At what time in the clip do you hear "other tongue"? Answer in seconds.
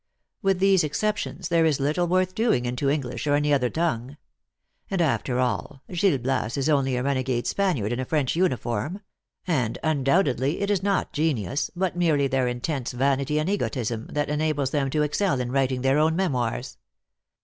3.53-4.17